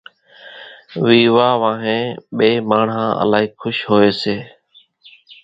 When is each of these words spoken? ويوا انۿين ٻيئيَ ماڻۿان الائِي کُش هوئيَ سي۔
ويوا 1.03 1.49
انۿين 1.69 2.03
ٻيئيَ 2.37 2.55
ماڻۿان 2.69 3.09
الائِي 3.23 3.45
کُش 3.61 3.77
هوئيَ 3.89 4.09
سي۔ 4.21 4.35